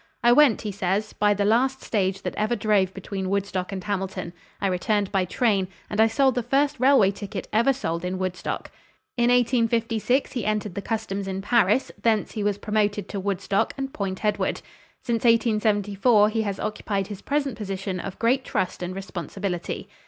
"I 0.23 0.31
went," 0.31 0.61
he 0.63 0.71
says, 0.71 1.13
"by 1.13 1.35
the 1.35 1.45
last 1.45 1.83
stage 1.83 2.23
that 2.23 2.33
ever 2.35 2.55
drove 2.55 2.91
between 2.91 3.29
Woodstock 3.29 3.71
and 3.71 3.83
Hamilton; 3.83 4.33
I 4.59 4.65
returned 4.65 5.11
by 5.11 5.25
train, 5.25 5.67
and 5.91 6.01
I 6.01 6.07
sold 6.07 6.33
the 6.33 6.41
first 6.41 6.79
railway 6.79 7.11
ticket 7.11 7.47
ever 7.53 7.71
sold 7.71 8.03
in 8.03 8.17
Woodstock." 8.17 8.71
In 9.15 9.29
1856 9.29 10.31
he 10.31 10.43
entered 10.43 10.73
the 10.73 10.81
customs 10.81 11.27
in 11.27 11.43
Paris, 11.43 11.91
thence 12.01 12.31
he 12.31 12.43
was 12.43 12.57
promoted 12.57 13.07
to 13.09 13.19
Woodstock 13.19 13.75
and 13.77 13.93
Point 13.93 14.25
Edward. 14.25 14.63
Since 15.03 15.23
1874 15.23 16.29
he 16.29 16.41
has 16.41 16.59
occupied 16.59 17.05
his 17.05 17.21
present 17.21 17.55
position 17.55 17.99
of 17.99 18.17
great 18.17 18.43
trust 18.43 18.81
and 18.81 18.95
responsibility. 18.95 19.87